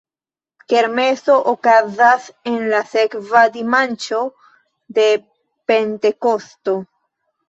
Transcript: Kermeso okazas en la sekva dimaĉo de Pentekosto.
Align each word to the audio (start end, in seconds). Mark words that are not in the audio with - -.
Kermeso 0.71 1.33
okazas 1.51 2.23
en 2.51 2.55
la 2.71 2.79
sekva 2.93 3.41
dimaĉo 3.57 4.21
de 4.99 5.05
Pentekosto. 5.73 6.75